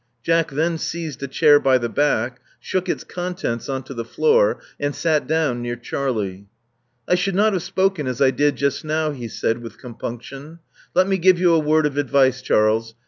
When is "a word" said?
11.53-11.85